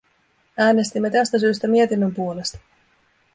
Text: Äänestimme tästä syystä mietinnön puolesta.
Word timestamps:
Äänestimme 0.57 1.09
tästä 1.09 1.39
syystä 1.39 1.67
mietinnön 1.67 2.15
puolesta. 2.15 2.57